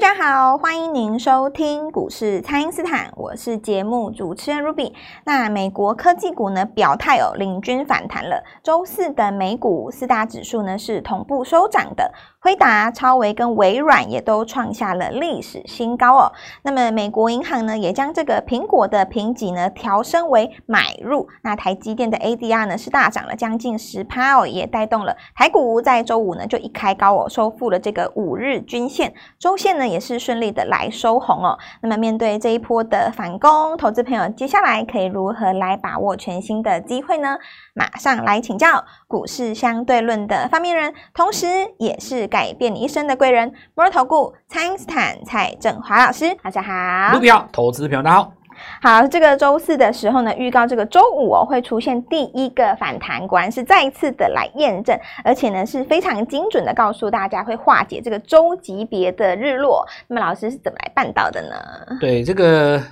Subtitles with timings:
[0.00, 4.92] 大家好，欢迎您收听股市蔡因斯坦，我是节目主持人 Ruby。
[5.24, 8.44] 那美国科技股呢表态哦，领军反弹了。
[8.62, 12.12] 周四的美股四大指数呢是同步收涨的。
[12.40, 16.32] 辉达、超微跟微软也都创下了历史新高哦。
[16.62, 21.26] 那么，美国银行呢也将这个苹果的评级呢调升为买入。
[21.42, 31.58] 那台积电的 ADR 呢是大涨了将近十趴哦，也带动了台股在周五呢就一开高哦，收复了这个五日均线，周线呢也是顺利的来收红哦。
[31.80, 37.36] 那么，面对这一波的反攻，投资朋友接下来可以如何来把握全新的机会呢？
[37.74, 41.46] 马上来请教股市相对论的发明人，同时
[41.78, 46.36] 也是改变你一生的贵人——摩尔投顾蔡英斯坦蔡振华老师。
[46.42, 48.37] 大家好，股票投资朋友大家好。
[48.82, 59.86] 好，这个周四的时候呢，预告这个周五哦会出现第一个反弹，果然是再一次的来验证，而且呢是非常精准的告诉大家会化解这个周级别的日落。
[60.06, 61.96] 那么老师是怎么来办到的呢？
[62.00, 62.82] 对，这个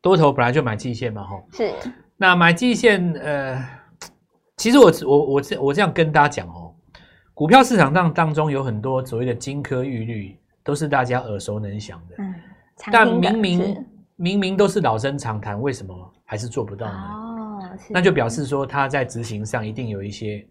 [0.00, 1.72] 多头本来就买季线嘛，吼，是。
[2.16, 3.62] 那买季线，呃。
[4.56, 6.72] 其实我我我这我这样跟大家讲哦，
[7.34, 12.14] 股票市场当当中有很多所谓的金科玉律，都是大家耳熟能详的。
[12.18, 12.34] 嗯，
[12.92, 13.84] 但明明
[14.16, 16.98] 明明都是老生常谈，为什么还是做不到呢？
[16.98, 20.46] 哦，那就表示说他在执行上一定有一些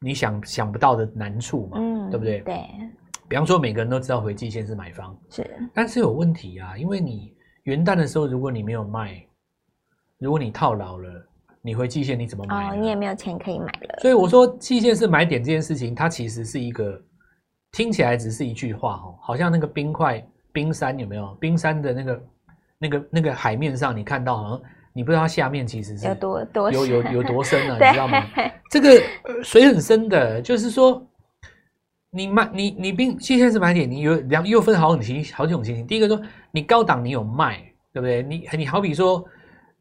[0.00, 2.40] 你想想不到的难处嘛，嗯，对不对？
[2.40, 2.64] 对。
[3.28, 9.26] 比方说，每个人都知道回季线是买方，是，但是有问题啊，因为你元旦的时候，如果你没有卖，
[10.18, 11.26] 如果你套牢了。
[11.62, 12.70] 你回季线你怎么买？
[12.70, 13.98] 哦，你也没有钱可以买了。
[14.00, 16.96] 所以我说季线是买点这件事情，它其实是一个
[17.72, 21.34] 听起来只是一句话哦，好像那个冰块冰山有没有？
[21.40, 22.22] 冰山的那个
[22.78, 27.76] 那个那个海面上，你看到好像你不知道它下面其实是有多多有有有多深啊？
[27.80, 28.22] 你知道吗？
[28.70, 29.02] 这个
[29.42, 31.06] 水很深的，就是说
[32.10, 35.86] 你买你你并现在是买点，你有两又分好几种好几种情形。
[35.86, 36.20] 第一个说
[36.50, 37.58] 你高档你有卖，
[37.92, 38.22] 对不对？
[38.22, 39.24] 你你好比说。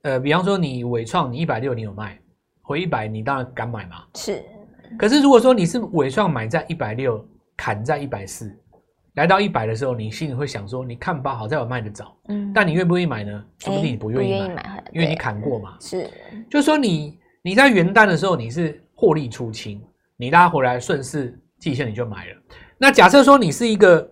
[0.01, 2.16] 呃，比方说你伟创，你一百六你有卖，
[2.61, 4.03] 回一百你当然敢买嘛。
[4.13, 4.39] 是，
[5.00, 8.55] 可是如果说你是伟创买在一百六，砍在一百四，
[9.15, 12.15] 来到一百的时候，你心里会想说，你看吧，好在我卖的早。
[12.27, 12.51] 嗯。
[12.53, 13.45] 但你愿不愿意买呢？
[13.59, 15.77] 说不定你不愿意买，买因为你砍过嘛。
[15.79, 16.09] 是。
[16.49, 19.81] 就是说你你在元旦的时候你是获利出清，
[20.17, 22.35] 你拉回来顺势季线你就买了。
[22.77, 24.09] 那假设说你是一个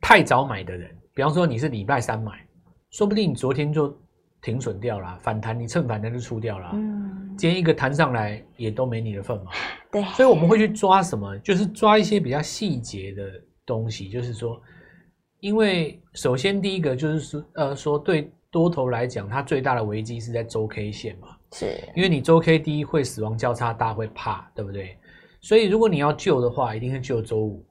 [0.00, 2.32] 太早买的人，比方说你是礼拜三买，
[2.90, 3.96] 说不定你昨天就。
[4.44, 6.70] 停损掉了，反弹你趁反弹就出掉了。
[6.72, 9.52] 嗯，今天一个弹上来也都没你的份嘛。
[9.88, 11.38] 对，所以我们会去抓什么？
[11.38, 13.22] 就是抓一些比较细节的
[13.66, 14.08] 东西。
[14.08, 14.60] 就是说，
[15.40, 21.28] 因为首先第一个就是说，呃，说对多头来讲，它最大的危机是在周 K 线嘛。
[21.52, 24.96] 是，因为你周 K 第一会死亡交叉，大家会怕，对不对？
[25.40, 27.64] 所以如果你要救的话，一定是救周五。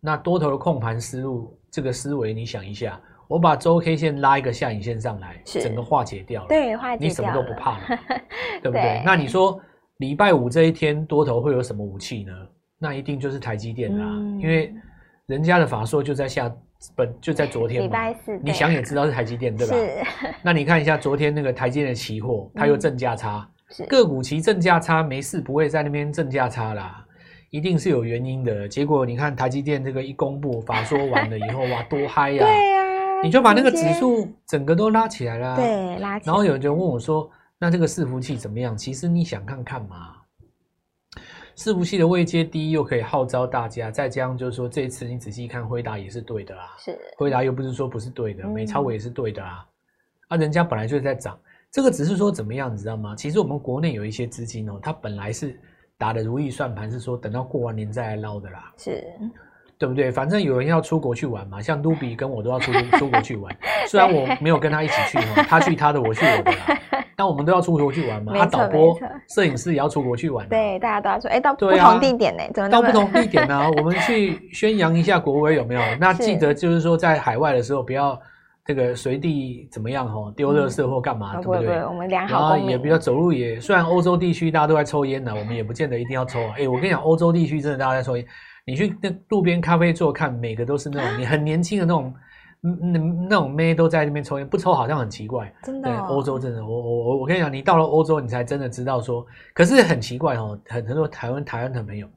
[0.00, 3.00] 那多头的控盘思路，这个思维，你想一下。
[3.26, 6.48] 我把周 K 线拉一个下影线上来，整个化解掉了。
[6.48, 7.08] 对，化解掉了。
[7.08, 7.84] 你什么都不怕了，
[8.62, 8.80] 对不对？
[8.80, 9.60] 对，那你说
[9.98, 12.32] 礼拜五这一天多头会有什么武器呢？
[12.78, 14.72] 那一定就是台积电啦，嗯、因为
[15.28, 16.50] 人家的法说就在下
[16.96, 17.86] 本就在昨天嘛。
[17.86, 19.74] 礼拜四，你想也知道是台积电，对吧？
[19.76, 20.34] 是。
[20.42, 23.46] 那你看一下昨天那个台积电的期货，它又正价差，
[23.78, 27.04] 嗯、个股期正价差，没事不会在那边正价差啦，
[27.50, 28.66] 一定是有原因的。
[28.66, 32.38] 结果你看台积电这个一公布法说完了以后，哇，多嗨呀！
[32.46, 32.78] 对呀。
[33.22, 36.32] 你就把那个指数整个都拉起来了，对，拉起来。
[36.32, 37.28] 然后有人就问我说
[37.58, 40.14] ：“那这个伺服器怎么样？”其实你想看看嘛，
[41.58, 46.76] 伺服器的位阶低，又可以号召大家，再加上就是说，这一次你仔细看，回答也是对的啦。
[46.78, 49.66] 是，回答又不是说不是对的，美超我也是对的啊。
[50.28, 51.36] 啊，人家本来就是在涨，
[51.72, 53.12] 这个只是说怎么样，你知道吗？
[53.16, 55.58] 其实我们国内有一些资金哦，它本来是
[55.98, 58.72] 打的如意算盘，是说等到过完年再来捞的啦。
[58.76, 59.04] 是。
[59.76, 60.12] 对不对？
[60.12, 63.56] 反正有人要出国去玩嘛，像卢比跟我都要出 出国去玩。
[63.88, 66.78] 虽然我没有跟他一起去哈，他去他的，我去我的啦。
[67.18, 68.32] 但我们都要出国去玩嘛。
[68.32, 68.96] 他导播、
[69.28, 70.48] 摄影师也要出国去玩。
[70.48, 72.44] 对，大家都要说，哎，到不同地点呢？
[72.54, 73.68] 怎么到不同地点呢？
[73.76, 75.80] 我们去宣扬一下国威有没有？
[75.98, 78.16] 那记得就是说，在海外的时候不要
[78.64, 81.84] 这个随地怎么样哈，丢垃圾或干嘛，对不对？
[81.84, 82.38] 我们良好。
[82.38, 86.38] 然后也比较走路也，虽然欧洲地区大家都在抽烟呢，我们也不见得一定要抽。
[86.56, 88.24] 哎，我跟你讲，欧洲地区真的大家在抽烟。
[88.64, 92.14] 你去那路边咖啡座看，每个都是那种你很年轻的那种，
[92.60, 95.52] 那那种妹都在那边抽烟，不抽好像很奇怪。
[95.62, 99.24] 真的、哦，欧洲真的，我我我我跟你讲，你到了欧洲，你才真的知道说，
[99.54, 102.08] 可是很奇怪哦，很很多台湾台湾的朋友，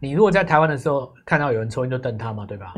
[0.00, 2.72] 你如果在台湾的时候看到有人抽烟就瞪他嘛，对吧？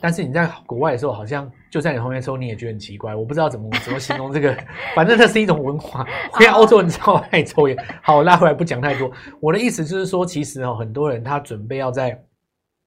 [0.00, 3.14] 但是你在国外的时候，好像就在你旁边抽，你也觉得很奇怪。
[3.16, 4.56] 我不知道怎么怎么形容这个，
[4.94, 6.06] 反正这是一种文化。
[6.38, 7.76] 因为欧洲人超爱抽烟。
[8.02, 9.10] 好，拉回来不讲太多。
[9.40, 12.22] 我的意思就是说，其实哦，很多人他准备要在。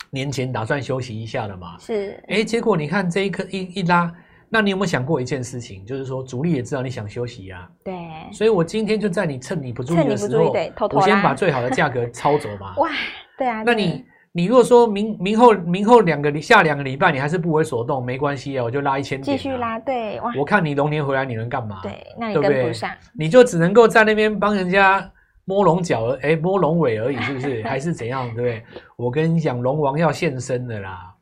[0.09, 1.77] 年前打算休息一下了嘛。
[1.80, 4.12] 是，哎，结果你看这一颗一一拉，
[4.50, 5.86] 那你有没有想过一件事情？
[5.86, 7.69] 就是说主力也知道你想休息呀。
[7.83, 7.94] 对。
[8.31, 10.54] 所以我今天就在你趁你不注意的时候，
[10.94, 12.75] 我先把最好的价格抄走嘛。
[12.80, 12.89] 哇，
[13.38, 13.63] 对啊。
[13.63, 19.77] 那你你如果说明明后明后两个下两个礼拜你还是不为所动，没关系啊，我就拉一千点，继续拉。
[19.80, 20.31] 对，哇。
[20.38, 21.80] 我看你龙年回来你能干嘛？
[21.83, 25.12] 对，那你跟不上，你就只能够在那边帮人家。
[25.47, 27.63] 摸龙角，哎，摸龙尾而已，是不是？
[27.65, 28.27] 还是怎样？
[28.35, 28.63] 对不对？
[28.97, 31.15] 我跟你讲，龙王要现身的啦！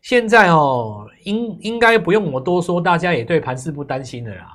[0.00, 4.54] 现在哦，应应该不用我多说，大家也对盘势不担心的啦。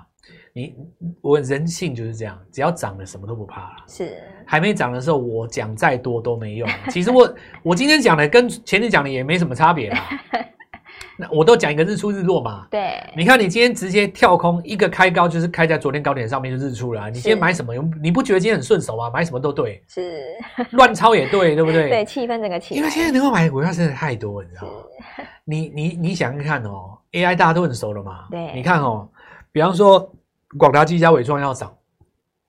[0.56, 0.75] 你
[1.21, 3.75] 我人性就是这样，只要涨了，什么都不怕了。
[3.88, 4.18] 是，
[4.48, 6.68] 还没涨的时候，我讲再多都没用。
[6.89, 9.98] 其实我 我今天讲的跟前天讲的也没什么差别啦。
[11.24, 17.08] 那我都讲一个日出日落嘛，对，你看你今天直接跳空一个开高，就是开在昨天高点上面就日出了啊。
[17.08, 17.74] 你今天买什么？
[18.02, 19.10] 你不觉得今天很顺手吗？
[19.10, 20.25] 买什么都对，是
[20.72, 21.88] 乱抄也对，对不对？
[21.90, 22.78] 对，气氛整个气氛。
[22.78, 24.74] 因为现在能够买的股票真的太多，你知道吗？
[25.46, 29.08] 你你你想想看哦，AI 大家都很熟了嘛，对，你看哦，
[29.52, 30.12] 比方说
[30.58, 31.74] 广达、技嘉、伟创要涨，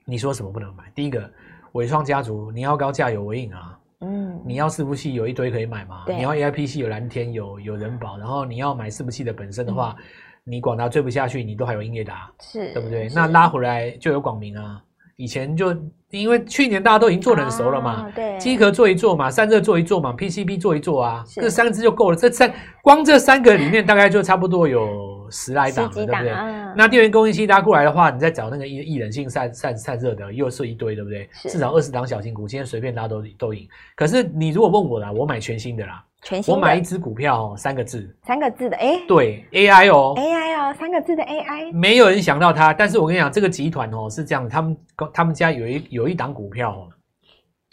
[0.05, 0.85] 你说什么不能买？
[0.95, 1.31] 第一个，
[1.73, 3.79] 伟创家族，你要高价有纬颖啊。
[4.05, 6.05] 嗯，你要伺服器有一堆可以买嘛？
[6.09, 10.05] 你要 AIPC 有蓝天有有人保，然后你要买伺服器的本身的话，嗯、
[10.45, 13.09] 你广达追不下去，你都还有英业达，是对不对？
[13.15, 14.83] 那拉回来就有广明啊。
[15.17, 15.73] 以前就
[16.11, 22.17] 因为去年大家都已经做得很熟了嘛，啊、对，机壳做一做嘛，散热做一做嘛，PCB 做一做啊，这三支就够了。
[22.17, 22.53] 这三
[22.83, 26.31] 光这三个里面大概就差不多有十来档了，对不对？
[26.31, 31.29] 嗯、那电源供应器拉过来的话，你再找那个易易冷性散散散热的，又是一堆，对不对？
[31.43, 33.69] 至少二十档小型股，今天随便拉都都赢。
[33.95, 36.05] 可是你如果问我啦，我买全新的啦。
[36.23, 44.77] 全新我买一只股票哦，三个字，三个字的，哎，对，AI 哦，AI 哦，三个字的 AI，没有人想到它，但是我跟你讲，这个集团哦是这样，他们
[45.13, 46.89] 他们家有一有一档股票哦，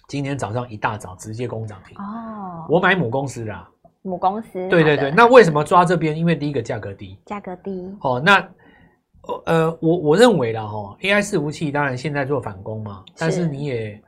[0.09, 3.57] 今天早上一大早直接攻涨停哦，我买母公司的，
[4.01, 6.17] 母公司，对对对，那为什么抓这边？
[6.17, 8.49] 因为第一个价格低，价格低，哦，那
[9.45, 14.01] 呃，我我认为啦哈，AI 伺服器当然现在做反攻嘛，但是你也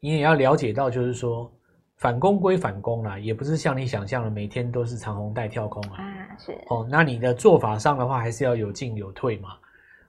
[0.00, 1.50] 你也要了解到，就是说。
[1.98, 6.02] 反攻归反攻啦，也不是像你想象的每天都是长虹带跳空啊。
[6.02, 9.50] 啊，是哦，那你的做法上的话，还是要有进有退嘛。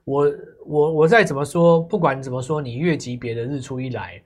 [0.04, 0.26] 我
[0.66, 4.20] 我我再怎么说，不管怎么说，你越级别的日出一来，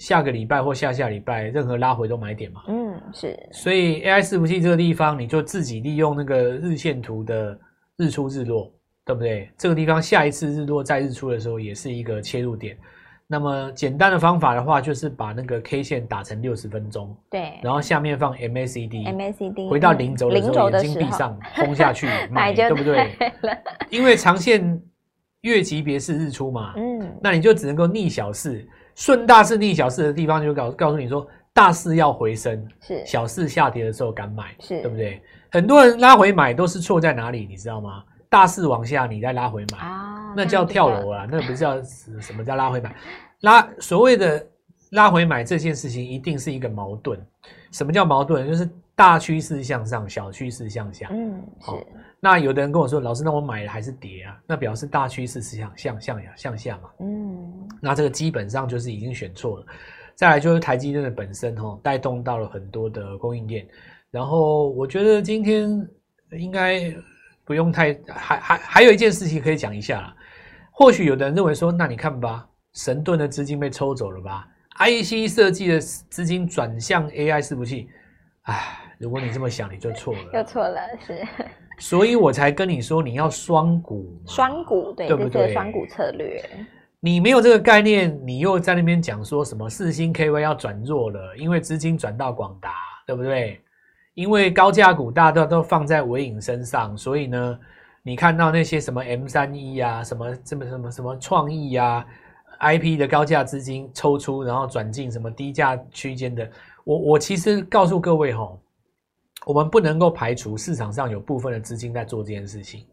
[0.00, 2.62] 下个礼拜或下下礼拜，任何拉回都买点嘛。
[2.68, 3.38] 嗯，是。
[3.52, 7.56] 所以 AI 伺服器这个地方，你就自己利用那个日线图的
[7.96, 8.72] 日出日落，
[9.04, 9.50] 对不对？
[9.58, 12.76] 这个地方下一次日落再日出的时候，也是一个切入点。
[13.26, 23.14] 那么简单的方法的话，就是把那个 K 线打成六十分钟，对，然后下面放 MACD，MACD，回到零轴的时候，眼睛闭上，轰下去 买，对不对？
[23.90, 24.82] 因为长线
[25.42, 35.20] 月级别是日出嘛，嗯，那你就只能够逆小势，顺大势逆小势的地方就告告诉你说，大势要回升，是小势下跌的时候敢买，是对不对？
[35.50, 38.04] 很多人拉回买都是错在哪里，你知道吗？
[38.28, 42.94] 大势往下，你再拉回买啊，那叫跳楼啊，那不是叫什么叫拉回买？
[43.40, 44.46] 拉所谓的
[44.90, 47.18] 拉回买这件事情，一定是一个矛盾。
[47.72, 48.46] 什么叫矛盾？
[48.46, 51.08] 就是大趋势向上，小趋势向下。
[51.10, 51.78] 嗯，好。
[52.20, 54.38] 那有的人跟我说，老师，那我买了还是跌啊？
[54.46, 56.90] 那表示大趋势是向向向下向下嘛。
[57.00, 59.66] 嗯，那这个基本上就是已经选错了。
[60.14, 63.66] 再来就是台积电的本身哦，带动到了很多的供应链。
[64.10, 65.68] 然后我觉得今天
[66.32, 66.94] 应该。
[67.42, 70.14] 不用太，还还还有一件事情可以讲一下啦。
[70.70, 74.46] 或许有的人认为说，那你看吧，神盾的资金被抽走了吧
[74.78, 77.88] ？IC 设计的资金转向 AI 伺服器，
[78.42, 81.26] 唉，如果你这么想，你就错了，又错了，是。
[81.80, 85.52] 所以我才跟你说，你要双股，双股，对，对不对？
[85.52, 86.40] 双股策略。
[87.00, 92.74] 你没有这个概念，你又在那边讲说什么四星 KY 要转弱了，因为资金转到广达，
[93.06, 93.58] 对不对？
[94.12, 97.58] 因为高价股大家都放在尾影身上，所以呢，
[98.02, 102.04] 你看到那些什么 M 三一啊，什么什么什么什么创意啊
[102.60, 106.46] ，IP 的高价资金抽出，然后转进什么低价区间的。
[106.84, 108.60] 我我其实告诉各位吼，
[109.46, 112.84] 我们不能够排除市场上有部分的资金在做这件事情，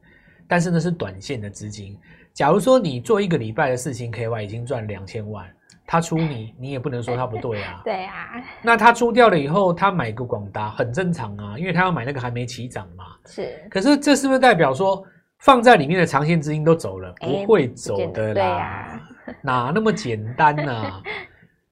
[0.48, 1.98] 但是呢是短线的资金。
[2.34, 5.46] 假如说你做一个礼拜的事情，KY 已经赚两千万。
[5.90, 7.80] 他出你，你也不能说他不对啊。
[7.86, 8.44] 对啊。
[8.62, 13.06] 那他出掉了以后，他买个广达很正常啊，因为他要买那个还没起涨嘛。
[13.26, 13.58] 是。
[13.70, 15.02] 可是这是不是代表说
[15.40, 17.14] 放在里面的长线资金都走了？
[17.22, 19.02] 不会走的啦。
[19.42, 21.02] 哪那么简单呢、啊？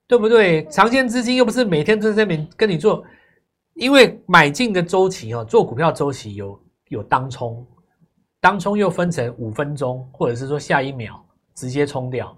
[0.08, 0.64] 对不对？
[0.68, 3.04] 长线资金又不是每天都在这边跟你做，
[3.76, 7.66] 因为买进的周期哦，做股票周期有有当冲，
[8.40, 12.36] 当冲又分成五分钟，或者是说下一秒直接冲掉，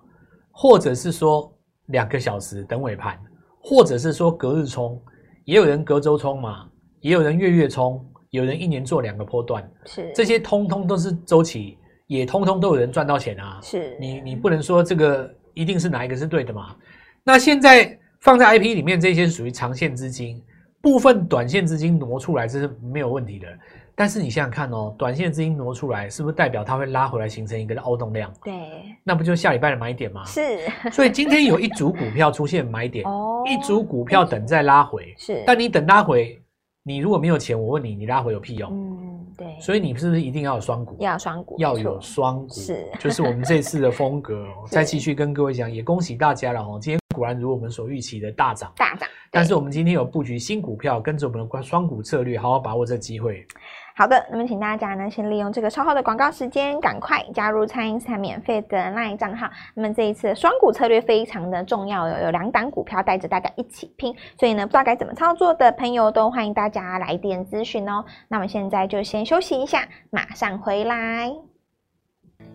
[0.52, 1.52] 或者是说。
[1.88, 3.18] 两个小时等尾盘，
[3.62, 5.02] 或者是说隔日冲，
[5.46, 6.68] 也有人隔周冲嘛。
[7.00, 13.58] 也有人月月冲，有人一年做两个波段，是这些通通都是周期，也通通都有人赚到钱啊。
[13.62, 16.76] 是你你不能说这个一定是哪一个是对的嘛？
[17.24, 20.44] 那现在放在 IP 里面，这些属于长线资金，
[20.80, 23.46] 部分短线资金挪出来，这是没有问题的。
[23.94, 28.32] 但是你想想看哦，短线资金挪出来，是不是代表它会拉回来，形成一个凹动量？
[28.44, 28.54] 对，
[29.02, 30.24] 那不就下礼拜的买点吗？
[30.24, 30.60] 是。
[30.92, 35.42] 所以今天有一组股票出现买点，哦，一组股票等再拉回，是。
[35.44, 36.40] 但你等拉回，
[36.84, 38.70] 你如果没有钱，我问你，你拉回有屁用？
[38.70, 39.58] 嗯，对。
[39.60, 40.96] 所以你是不是一定要有双股？
[41.00, 42.86] 要有双股，要有双股，是。
[43.00, 46.78] 就是我们这次的风格，再继续跟各位讲，也恭喜大家了哦。
[46.80, 49.08] 今天果然如我们所预期的大涨，大涨。
[49.30, 53.46] 但是我们今天有布局新股票，跟着我们的双股策略，好好把握这机会。
[53.94, 59.50] 好的，那么请大家呢，先利用这个稍后的广告时间，赶快加入蔡因斯坦免费的 LINE 账号。
[59.74, 68.04] 那么这一次双股策略非常的重要，有有两档股票带着大家一起拼，所以呢，不知道该怎么操作的朋友都欢迎大家来电咨询哦。
[68.28, 71.47] 那么现在就先休息一下，马上回来。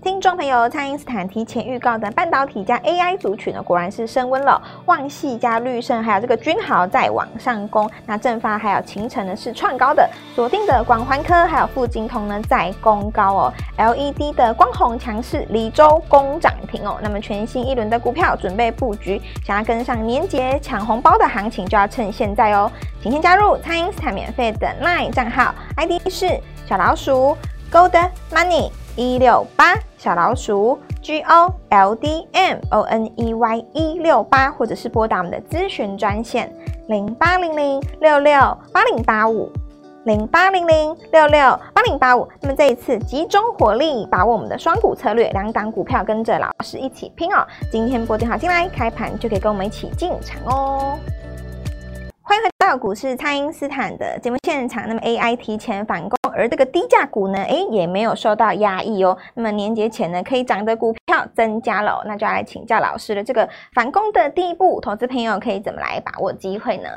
[0.04, 4.62] 听众朋友，蔡因斯坦提前预告的半导体加 AI 族群呢，果然是升温了。
[4.86, 7.90] 旺系加绿盛，还有这个君豪在往上攻。
[8.06, 13.54] 那正发还有勤诚呢是创高的，锁定的广环科还有富晶通呢在攻高哦。
[13.78, 16.98] LED 的光弘强势，里舟攻涨停哦。
[17.02, 22.70] 那么全新一轮的股票准备布局，想要跟上年节抢红包的行情，就要趁现在哦。
[23.02, 27.38] 请先加入蔡因斯坦免费的 LINE 账号，ID 是小老鼠
[27.72, 28.70] Gold Money。
[28.96, 36.54] 一六八小老鼠 G O L D M O N E Y 一六八，或者是拨打我们的咨询专线
[36.88, 38.34] 零八零零六六
[38.72, 39.52] 八零八五
[40.06, 42.28] 零八零零六六八零八五。
[42.40, 47.44] 那么这一次集中火力，把握我们的双股策略，两档股票跟着老师一起拼哦。
[47.72, 51.00] 今天拨电话进来，开盘就可以跟我们一起进场哦。
[52.66, 54.88] 到股市，蔡因斯坦的节目现场。
[54.88, 59.18] 那么 AI 提前反攻，而这个低价股呢，诶，也没有受到压抑哦。
[59.34, 63.22] 那么年节前呢，可以涨的股票增加了，那就要来请教老师了。
[63.22, 66.90] 这个反攻的第一步，投资朋友可以怎么来把握机会呢？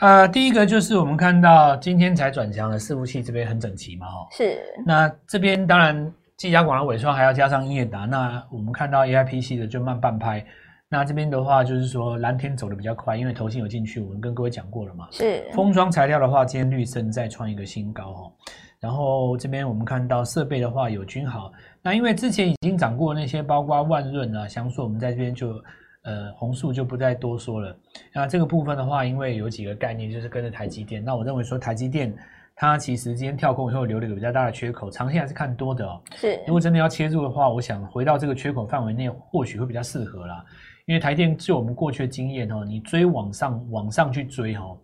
[0.00, 4.62] 呃，第一个就是我们看到今天才转强的伺服器这边很整齐嘛，哦，是。
[4.86, 10.44] 那这边当然，技嘉、广达、伟创还要加上英业达，那我们看到 AIPC 的就慢半拍。
[10.90, 15.06] 那这边的话，就是说蓝天走的比较快，因为头信有进去，我们跟各位讲过了嘛。
[15.10, 15.44] 是。
[15.52, 18.32] 封装材料的话，今天绿胜再创一个新高哦。
[18.80, 21.52] 然后这边我们看到设备的话有均好，
[21.82, 25.62] 那因为之前已经涨过那些，包括万润啊、翔硕，我们在这边就
[26.04, 27.76] 呃红塑就不再多说了。
[28.14, 31.04] 那这个部分的话，因为有几个概念，就是跟着台积电。
[31.04, 32.16] 那我认为说台积电
[32.54, 36.00] 它其实今天跳空以后留了一个比较大的缺口，长线还是看多的哦。
[36.14, 36.40] 是。
[36.46, 40.44] 如果真的要切入的话，我想回到这个缺口范围内，或许会比较适合啦。
[40.88, 44.74] 因为台电就我们过去的经验哦，你追往上往上去追哦，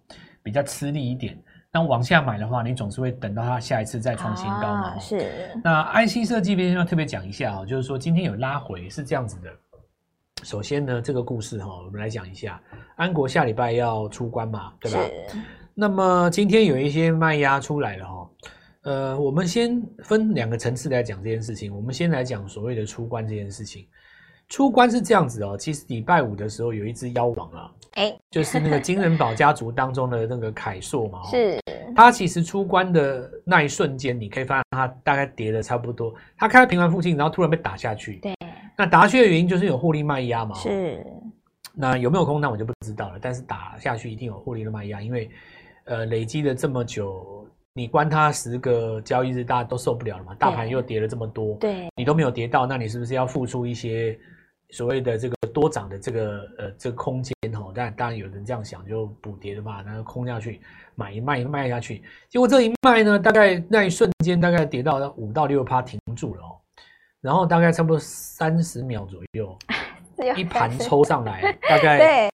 [0.42, 1.34] 比较吃力一点。
[1.72, 4.98] 那往下买的话，你总是会等到它下一次再创新高嘛。
[4.98, 5.26] 是。
[5.64, 9.50] 那 IC 设计边要特别讲一下哦，就是说今天有拉回是这样子的。
[10.42, 12.60] 首先呢，这个故事哈，我们来讲一下，
[12.96, 14.98] 安国下礼拜要出关嘛，对吧？
[14.98, 15.38] 是。
[15.72, 18.30] 那么今天有一些卖压出来了哈，
[18.82, 21.74] 呃，我们先分两个层次来讲这件事情。
[21.74, 23.86] 我们先来讲所谓的出关这件事情。
[24.48, 31.58] 出关是这样子哦，其实礼拜五的时候有一只妖王啊，哎、欸， 就是那个金人宝家族当中的那个凯硕嘛，是，
[31.96, 38.34] 他其实出关的那一瞬间，你可以发现他大概跌了差不多，他开到平盘附近，然后突然被打下去，对，
[38.76, 41.04] 那打下去的原因就是有获利卖压嘛，是，
[41.72, 45.28] 那有没有空那我就不知道了，但是打下去一定有获利的卖压，因为
[45.84, 54.16] 呃累积了这么久，你关它十个交易日，大家都受不了了嘛，大盘又跌了这么多，对，你都没有跌到，那你是不是要付出一些？
[54.70, 60.60] 所谓的这个多涨的这个呃这个空间吼，但当然有人这样想，就补跌的嘛，然后空下去
[60.94, 66.56] 买一卖一卖下去，结果这一卖呢，大概那一瞬间大概跌到五到六趴停住了哦，
[67.20, 69.56] 然后大概差不多三十秒左右，
[70.36, 72.28] 一盘抽上来， 大概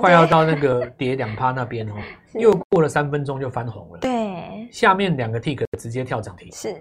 [0.00, 1.94] 快要到那个跌两趴那边哦，
[2.34, 6.74] 又过了三分钟就翻红了，对，下面两个 tick 直接跳涨停，是。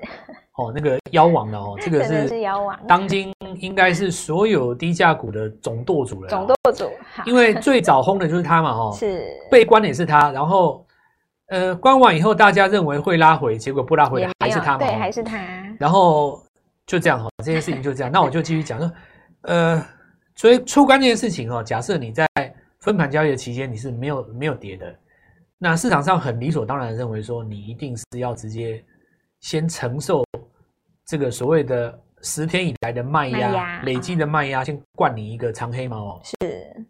[0.55, 6.29] 哦，那个妖王了哦，这个是妖王，当今应该是所有低价股的总舵主了。
[6.29, 6.91] 总舵主，
[7.25, 10.31] 因为最早轰的就是他嘛， 哈，是被关的也是他。
[10.31, 10.85] 然后，
[11.47, 15.39] 呃，关完以后，大家认为会拉回，结果不拉回的还是他嘛，对，还是他。
[15.79, 16.39] 然后
[16.85, 18.11] 就这样哈，这件事情就这样。
[18.11, 18.91] 那我就继续讲说，
[19.41, 19.83] 呃，
[20.35, 22.27] 所以出关这件事情哦，假设你在
[22.79, 24.95] 分盘交易的期间你是没有没有跌的，
[25.57, 28.83] 那市场上很理所当然认为说你一定是要直接。
[29.43, 30.23] 先承受
[31.05, 36.21] 这个所谓的十天以来的卖压，累积的卖压，先灌你一个长黑毛哦。
[36.23, 36.87] 是，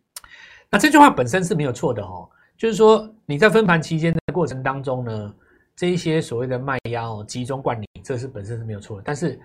[0.70, 2.30] 那这句话本身是没有错的哦。
[2.56, 5.36] 就是说你在分盘期间的过程当中呢，
[5.76, 9.04] 这一些所谓的卖压哦，集中灌你，这是本身是没有错的。
[9.04, 9.40] 但是，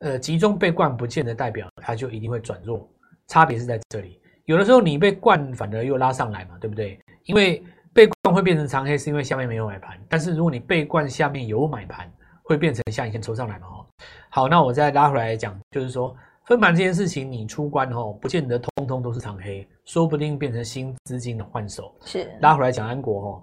[0.00, 2.90] 呃，集中被灌不见得代表它就一定会转弱，
[3.28, 4.20] 差别是在这里。
[4.46, 6.98] 有的时候你被灌反而又拉上来嘛，对不对？
[7.26, 7.62] 因为
[7.92, 9.96] 被灌会变成长黑，是因为下面没有买盘。
[10.08, 12.12] 但是如果你被灌下面有买盘，
[12.48, 13.66] 会变成像以前抽上来嘛？
[13.66, 13.86] 哦，
[14.30, 21.94] 好，那我再拉回来讲，就是说分盘这件事情，你出关哦，不见得通通都是长黑，说不定变成新资金的换手。
[22.06, 23.42] 是拉回来讲安国哦，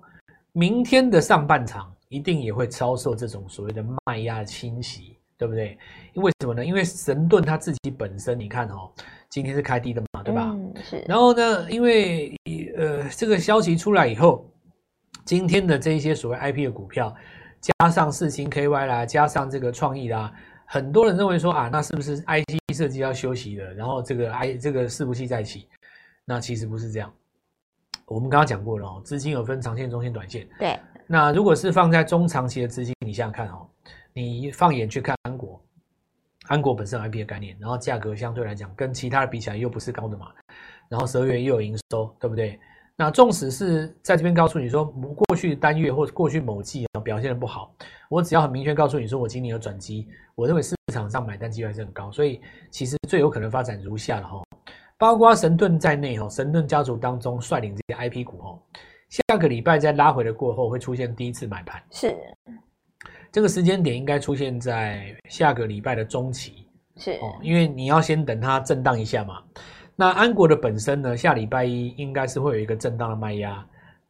[0.54, 5.78] 明天的上半场一定也会遭受这种所谓的卖压侵袭，对不对？
[6.14, 6.66] 因为什么呢？
[6.66, 8.90] 因为神盾它自己本身，你看哦。
[9.28, 10.52] 今天是开低的嘛，对吧？
[10.54, 11.04] 嗯，是。
[11.06, 12.34] 然后呢，因为
[12.78, 14.50] 呃这个消息出来以后，
[15.26, 17.14] 今天的这一些所谓 IP 的股票，
[17.66, 20.32] 加上四星 KY 啦，加上这个创意啦，
[20.66, 23.74] 很多人认为说啊，那是不是 IC 设计要休息了？
[23.74, 25.68] 然后这个 I 这个伺服器再起？
[26.26, 27.12] 那其实不是这样。
[28.06, 30.48] 我们刚刚讲过了哦，资金有分长线、中线、短线。
[30.60, 30.80] 对。
[31.08, 33.68] 那如果是放在中长期的资金，你想想看哦，
[34.14, 35.60] 你放眼去看安国。
[36.48, 40.28] 安国本身 IP 的概念，然后价格相对来讲跟其他的比起来又不是高的嘛，
[40.88, 42.60] 然后十二月又有营收，对不对？
[42.96, 47.72] 那纵使是在这边告诉你说，过去单月或者过去某季啊表现的不好，
[48.10, 54.44] 我只要很明确告诉你说我今年有转机，我认为市场上买单机会还是很高，所以其实最有可能发展如下了哈，
[54.98, 58.60] 包括神盾在内哈，神盾家族当中率领这些 IP 股哈，
[59.10, 62.14] 下个礼拜在拉回的过后会出现第一次买盘是。
[63.32, 69.44] 这个时间点应该出现在下个礼拜的中期，是哦，因为你要先等它震荡一下嘛。
[69.98, 73.66] 那安国的本身呢，下礼拜一应该是会有一个震荡的卖压，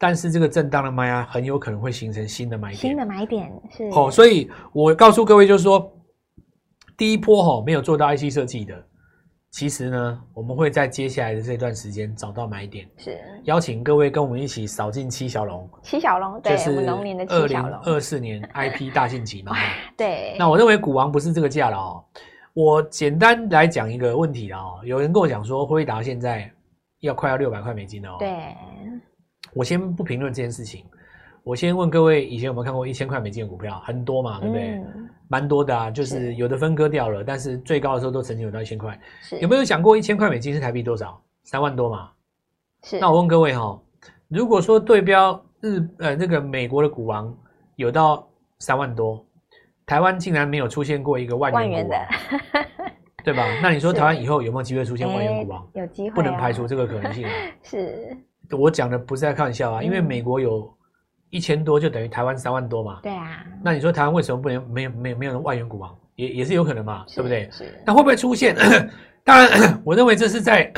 [0.07, 2.77] 但是这个震荡的卖压很有可能会形成新的买点。
[2.77, 5.91] 新的买点是哦，所以我告诉各位就是说，
[6.95, 8.75] 第一波哈没有做到 IC 设计的。
[9.50, 15.67] 其实呢，我们会在接下来的这段时间找到买点，是邀请各位跟我们一起扫进七小龙。
[15.82, 17.80] 七小龙，对，就是龙年的七小龙。
[17.80, 19.56] 二四年 IP 大晋级嘛，
[19.97, 20.36] 对。
[20.38, 22.06] 那我认为股王不是这个价了哦。
[22.53, 26.47] 我简单来讲一个问题啊哦，有人跟我讲说，辉达现在
[26.99, 28.17] 要快要六百块美金了哦。
[28.19, 28.30] 对。
[29.56, 30.84] 我先不评论这件事情。
[31.44, 33.80] 我先问各位，以前有没有看过一千块美金的股票？
[33.86, 34.84] 很多嘛，对不对？
[35.28, 39.00] 蛮、嗯、多的啊，就是有的分割掉了，但是最高的时候都曾经有到一千块。
[39.39, 41.22] 有没有想过一千块美金是台币多少？
[41.44, 42.10] 三万多嘛。
[42.84, 43.00] 是。
[43.00, 43.82] 那我问各位哈、哦，
[44.28, 47.32] 如果说对标日呃那个美国的股王
[47.76, 49.24] 有到三万多，
[49.86, 52.68] 台湾竟然没有出现过一个万元股王，元
[53.24, 53.46] 对吧？
[53.62, 55.68] 那你说台湾以后有没有机会出现万元股王？
[55.76, 57.32] 有机会、啊，不能排除这个可能性、啊。
[57.62, 58.18] 是。
[58.51, 60.73] 我讲的不是在开玩笑啊，因为美国有。
[61.31, 62.99] 一千多就等于台湾三万多嘛？
[63.03, 63.43] 对啊。
[63.62, 65.91] 那你说台湾为什么不能没有没有没有万元股啊？
[66.15, 67.49] 也也是有可能嘛，对不对？
[67.51, 67.65] 是。
[67.86, 68.55] 那会不会出现？
[69.21, 70.71] 当然， 我认为这是在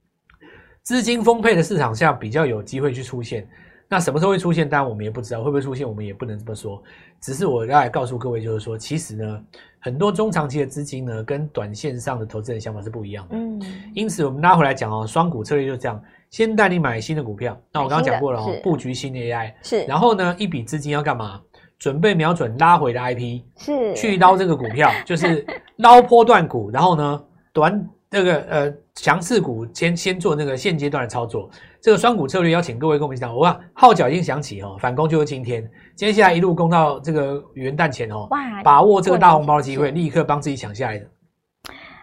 [0.82, 3.48] 资金丰沛的市场下比较有机会去出现。
[3.88, 4.68] 那什么时候会出现？
[4.68, 6.82] 当然我们也不知道会不会出现，我们也不能这么说。
[7.22, 9.42] 只是我要来告诉各位，就是说，其实呢，
[9.78, 13.36] 很多中长期的资金呢，跟短线上的投资人想法是不一样的。
[13.38, 13.62] 嗯。
[13.94, 16.02] 因此，我们拉回来讲哦，双股策略就这样。
[16.30, 21.40] 先带你买新的股票，那我刚刚讲过了哦，布局新的 AI 是，然后呢，一笔资金要干嘛？
[21.78, 25.44] 准备瞄准拉回的 IP 是，去捞这个股票， 就是
[25.76, 31.48] 捞波段股，然后呢，短那个呃强势股先先做那个现阶段的操作。
[31.80, 35.66] 这个双股策略邀请各位跟我们一起讲，我看号角已经响起哦，反攻就是今天，
[35.96, 41.06] 接下来一路攻到这个元旦前哦，哇，把握这个大红包的机会，立刻帮自己抢下来的。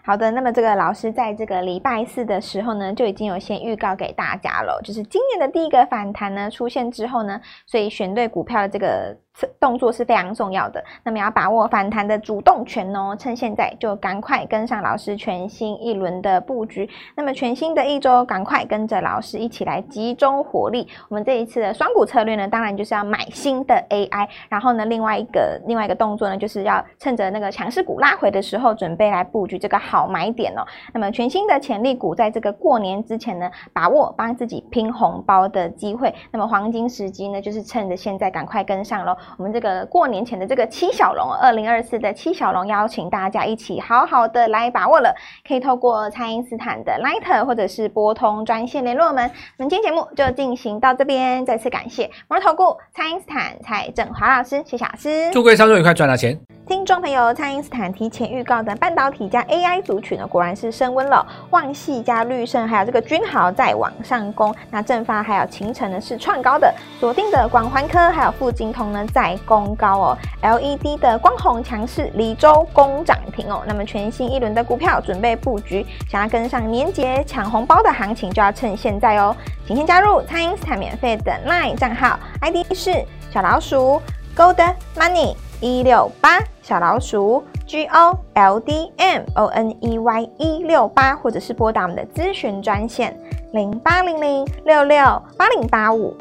[0.08, 9.17] 好的，那么这个老师在这个礼拜四的时候呢，就已经有先预告给大家了，就是今年的第一个反弹呢出现之后呢，所以选对股票的这个。
[9.60, 16.89] 动作是非常重要的，那么要把握反弹的主动权哦，趁现在就赶快跟上老师全新一轮的布局。
[17.15, 20.88] 那么全新的一周，赶快跟着老师一起来集中火力。
[21.08, 30.62] 我们这一次的双股策略呢，当然就是要买新的 AI，然后呢，另外一个另外一个动作呢，就是要趁着那个强势股拉回的时候，准备来布局这个好买点哦。
[30.94, 36.14] 那么全新的潜力股，在这个过年之前呢，把握帮自己拼红包的机会。
[36.32, 39.16] 那么黄金时机呢，就是趁着现在赶快跟上喽。
[39.38, 45.16] 我们这个过年前的这个七小龙，二零二四的七小龙，邀请大家一起好好的来把握了。
[45.48, 49.32] 可以透过蔡因斯坦的 Lighter 或者是拨通专线联络我们。
[49.58, 56.38] 那么今天节目就进行到这边，再次感谢摩尔投顾蔡因斯坦蔡振华老师，谢谢老师，祝各位操作愉快，赚到钱。
[56.68, 61.26] 听众朋友，蔡因斯坦提前预告的半导体加 AI 族群呢，果然是升温了。
[61.52, 64.54] 旺系加绿盛，还有这个君豪在往上攻。
[64.69, 70.17] 那正发还有勤诚呢是创高的，锁定的广环科还有富金通呢在攻高哦。
[70.41, 73.63] LED 的光弘强势，里州攻涨停哦。
[73.65, 79.34] 那么全新一轮的股票准备布局，想要跟上年节抢红包的行情，就要趁现在哦。
[79.65, 84.02] 请先加入蔡英斯坦免费的 LINE 账号，ID 是小老鼠。
[84.36, 93.17] Gold Money 一六八小老鼠 G O L D M O N E Y 一六八，或者是拨打我们的咨询专线
[93.54, 94.98] 零八零零六六
[95.38, 96.15] 八零八五。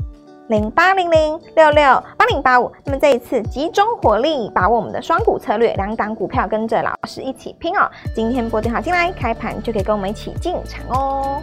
[0.48, 1.82] 零八零零六六
[2.16, 7.90] 八零八五，那么这一次集中火力，把我们的双股策略，两档股票跟着老师一起拼哦。
[8.14, 11.42] 今天拨电话进来，开盘就可以跟我们一起进场哦。